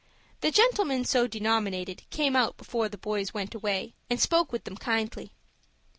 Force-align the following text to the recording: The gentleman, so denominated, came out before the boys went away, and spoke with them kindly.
The 0.39 0.49
gentleman, 0.49 1.05
so 1.05 1.27
denominated, 1.27 2.09
came 2.09 2.35
out 2.35 2.57
before 2.57 2.89
the 2.89 2.97
boys 2.97 3.35
went 3.35 3.53
away, 3.53 3.93
and 4.09 4.19
spoke 4.19 4.51
with 4.51 4.63
them 4.63 4.75
kindly. 4.77 5.31